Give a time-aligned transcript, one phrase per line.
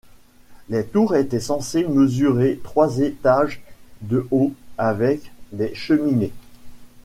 [0.69, 3.61] Les tours étaient censées mesurer trois étages
[4.01, 6.33] de haut, avec des cheminées.